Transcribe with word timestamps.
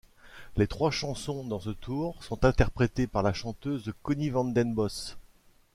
Les 0.57 0.65
trois 0.65 0.89
chansons 0.89 1.43
dans 1.43 1.59
ce 1.59 1.69
tour 1.69 2.23
sont 2.23 2.43
interprétées 2.43 3.05
par 3.05 3.21
la 3.21 3.33
chanteuse 3.33 3.93
Conny 4.01 4.31
Vandenbos. 4.31 5.15